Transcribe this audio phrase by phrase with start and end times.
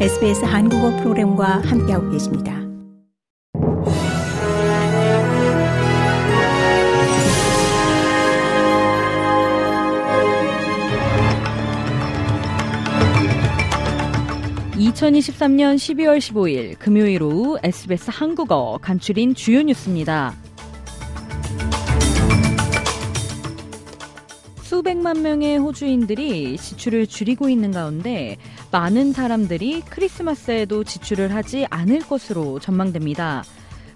[0.00, 2.52] SBS 한국어 프로그램과 함께하고 계십니다.
[14.74, 20.34] (2023년 12월 15일) 금요일 오후 SBS 한국어 간추린 주요 뉴스입니다.
[24.74, 28.36] 수백만 명의 호주인들이 지출을 줄이고 있는 가운데
[28.72, 33.44] 많은 사람들이 크리스마스에도 지출을 하지 않을 것으로 전망됩니다.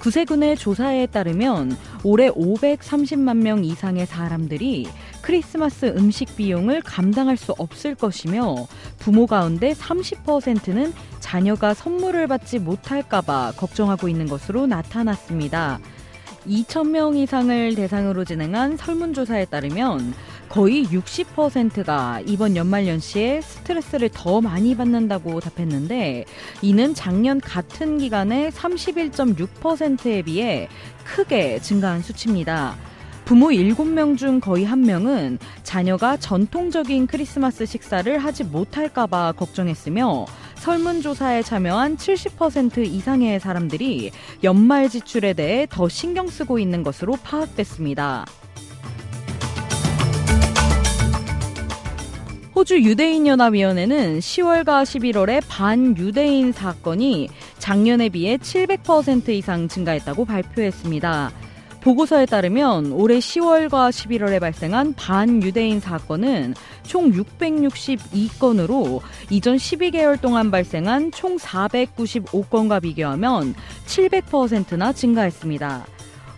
[0.00, 4.88] 구세군의 조사에 따르면 올해 530만 명 이상의 사람들이
[5.20, 8.66] 크리스마스 음식 비용을 감당할 수 없을 것이며
[8.98, 15.80] 부모 가운데 30%는 자녀가 선물을 받지 못할까봐 걱정하고 있는 것으로 나타났습니다.
[16.46, 20.14] 2,000명 이상을 대상으로 진행한 설문조사에 따르면
[20.52, 26.26] 거의 60%가 이번 연말연시에 스트레스를 더 많이 받는다고 답했는데
[26.60, 30.68] 이는 작년 같은 기간의 31.6%에 비해
[31.04, 32.76] 크게 증가한 수치입니다.
[33.24, 42.84] 부모 7명 중 거의 1명은 자녀가 전통적인 크리스마스 식사를 하지 못할까봐 걱정했으며 설문조사에 참여한 70%
[42.84, 44.10] 이상의 사람들이
[44.44, 48.26] 연말 지출에 대해 더 신경 쓰고 있는 것으로 파악됐습니다.
[52.62, 61.32] 호주 유대인연합위원회는 10월과 11월에 반유대인 사건이 작년에 비해 700% 이상 증가했다고 발표했습니다.
[61.80, 71.38] 보고서에 따르면 올해 10월과 11월에 발생한 반유대인 사건은 총 662건으로 이전 12개월 동안 발생한 총
[71.38, 75.84] 495건과 비교하면 700%나 증가했습니다.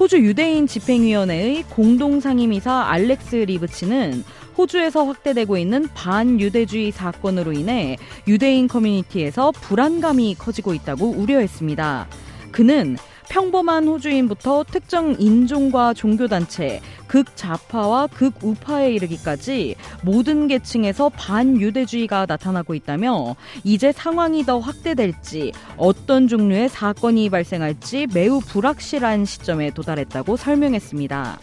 [0.00, 4.24] 호주 유대인 집행위원회의 공동상임이사 알렉스 리브치는
[4.58, 12.08] 호주에서 확대되고 있는 반유대주의 사건으로 인해 유대인 커뮤니티에서 불안감이 커지고 있다고 우려했습니다.
[12.50, 12.96] 그는
[13.28, 24.44] 평범한 호주인부터 특정 인종과 종교단체, 극좌파와 극우파에 이르기까지 모든 계층에서 반유대주의가 나타나고 있다며 이제 상황이
[24.44, 31.38] 더 확대될지 어떤 종류의 사건이 발생할지 매우 불확실한 시점에 도달했다고 설명했습니다.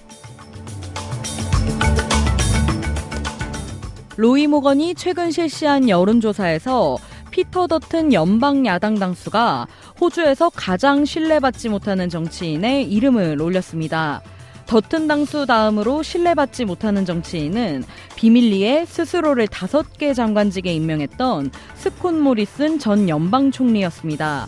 [4.17, 6.97] 로이 모건이 최근 실시한 여론조사에서
[7.31, 9.67] 피터 더튼 연방 야당 당수가
[9.99, 14.21] 호주에서 가장 신뢰받지 못하는 정치인의 이름을 올렸습니다.
[14.67, 17.83] 더튼 당수 다음으로 신뢰받지 못하는 정치인은
[18.15, 24.47] 비밀리에 스스로를 다섯 개 장관직에 임명했던 스콧 모리슨 전 연방 총리였습니다.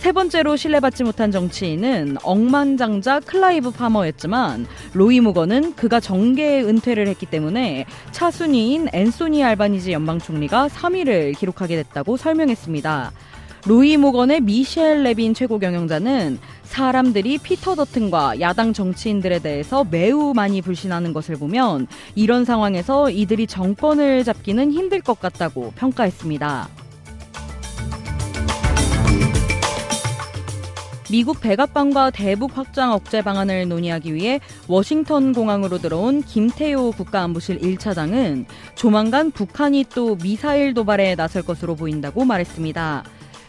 [0.00, 7.84] 세 번째로 신뢰받지 못한 정치인은 억만장자 클라이브 파머였지만 로이 무거는 그가 정계에 은퇴를 했기 때문에
[8.10, 13.12] 차순위인 앤소니 알바니지 연방 총리가 3위를 기록하게 됐다고 설명했습니다.
[13.66, 21.12] 로이 모건의 미셸 레빈 최고 경영자는 사람들이 피터 더튼과 야당 정치인들에 대해서 매우 많이 불신하는
[21.12, 26.79] 것을 보면 이런 상황에서 이들이 정권을 잡기는 힘들 것 같다고 평가했습니다.
[31.10, 34.38] 미국 백악관과 대북 확장 억제 방안을 논의하기 위해
[34.68, 38.44] 워싱턴 공항으로 들어온 김태호 국가안보실 1차장은
[38.76, 43.02] 조만간 북한이 또 미사일 도발에 나설 것으로 보인다고 말했습니다.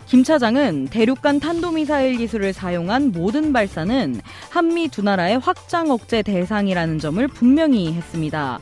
[0.08, 4.20] 김 차장은 대륙간 탄도미사일 기술을 사용한 모든 발사는
[4.50, 8.60] 한미 두 나라의 확장 억제 대상이라는 점을 분명히 했습니다.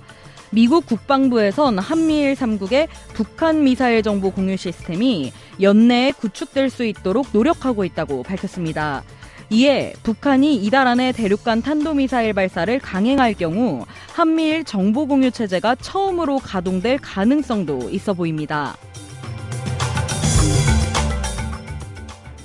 [0.52, 8.24] 미국 국방부에선 한미일 3국의 북한 미사일 정보 공유 시스템이 연내에 구축될 수 있도록 노력하고 있다고
[8.24, 9.04] 밝혔습니다.
[9.52, 17.00] 이에 북한이 이달 안에 대륙간 탄도미사일 발사를 강행할 경우 한미일 정보 공유 체제가 처음으로 가동될
[17.00, 18.78] 가능성도 있어 보입니다.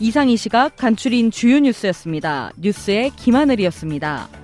[0.01, 2.53] 이상 이 시각 간추린 주요 뉴스였습니다.
[2.59, 4.44] 뉴스의 김하늘이었습니다.